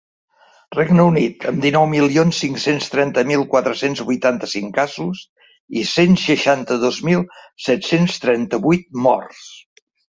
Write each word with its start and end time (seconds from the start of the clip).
Regne 0.77 1.03
Unit, 1.09 1.43
amb 1.51 1.59
dinou 1.65 1.85
milions 1.91 2.39
cinc-cents 2.45 2.87
trenta 2.95 3.25
mil 3.33 3.45
quatre-cents 3.53 4.03
vuitanta-cinc 4.09 4.75
casos 4.81 5.23
i 5.83 5.87
cent 5.93 6.21
seixanta-dos 6.27 7.01
mil 7.13 7.27
set-cents 7.71 8.21
trenta-vuit 8.29 8.95
morts. 9.09 9.51